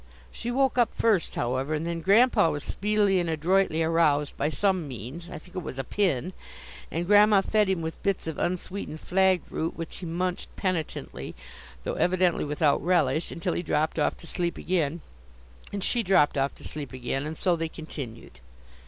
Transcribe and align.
She 0.31 0.49
woke 0.49 0.79
up 0.79 0.95
first, 0.95 1.35
however, 1.35 1.75
and 1.75 1.85
then 1.85 2.01
Grandpa 2.01 2.49
was 2.49 2.63
speedily 2.63 3.19
and 3.19 3.29
adroitly 3.29 3.83
aroused 3.83 4.35
by 4.35 4.49
some 4.49 4.87
means, 4.87 5.29
I 5.29 5.37
think 5.37 5.55
it 5.55 5.61
was 5.61 5.77
a 5.77 5.83
pin; 5.83 6.33
and 6.89 7.05
Grandma 7.05 7.41
fed 7.41 7.69
him 7.69 7.83
with 7.83 8.01
bits 8.01 8.25
of 8.25 8.39
unsweetened 8.39 8.99
flag 8.99 9.43
root, 9.51 9.77
which 9.77 9.97
he 9.97 10.07
munched 10.07 10.55
penitently, 10.55 11.35
though 11.83 11.93
evidently 11.93 12.43
without 12.45 12.81
relish, 12.83 13.31
until 13.31 13.53
he 13.53 13.61
dropped 13.61 13.99
off 13.99 14.17
to 14.17 14.25
sleep 14.25 14.57
again, 14.57 15.01
and 15.71 15.83
she 15.83 16.01
dropped 16.01 16.35
off 16.35 16.55
to 16.55 16.63
sleep 16.67 16.93
again, 16.93 17.27
and 17.27 17.37
so 17.37 17.55
they 17.55 17.69
continued. 17.69 18.39